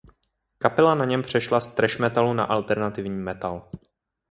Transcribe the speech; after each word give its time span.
Kapela 0.57 0.95
na 0.95 1.05
něm 1.05 1.21
přešla 1.21 1.59
z 1.61 1.67
thrash 1.75 1.99
metalu 1.99 2.33
na 2.33 2.43
alternativní 2.43 3.17
metal. 3.17 3.69